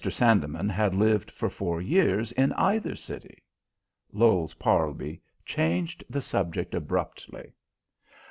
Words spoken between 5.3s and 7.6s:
changed the subject abruptly.